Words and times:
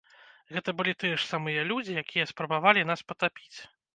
Гэта 0.53 0.73
былі 0.79 0.93
тыя 1.01 1.19
ж 1.19 1.27
самыя 1.33 1.67
людзі, 1.73 1.99
якія 2.03 2.27
спрабавалі 2.33 2.87
нас 2.93 3.05
патапіць. 3.13 3.55